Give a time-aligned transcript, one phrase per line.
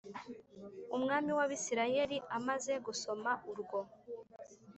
[0.95, 3.79] Umwami w Abisirayeli amaze gusoma urwo